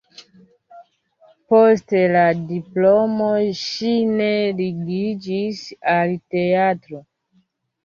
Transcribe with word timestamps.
Post 1.53 1.93
la 2.15 2.23
diplomo 2.53 3.29
ŝi 3.61 3.93
ne 4.15 4.33
ligiĝis 4.65 5.63
al 5.95 6.19
teatro. 6.35 7.07